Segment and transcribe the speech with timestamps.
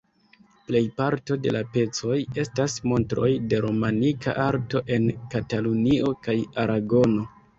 [0.67, 2.15] Plej parto de la pecoj
[2.45, 7.29] estas montroj de romanika arto en Katalunio kaj Aragono.